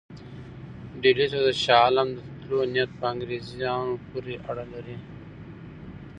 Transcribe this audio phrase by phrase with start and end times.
[1.01, 4.97] ډهلي ته د شاه عالم د تللو نیت په انګرېزانو پورې اړه لري.